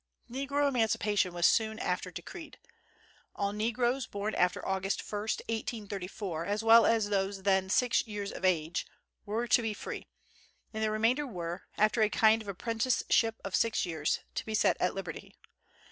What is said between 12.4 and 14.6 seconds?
of apprenticeship of six years, to be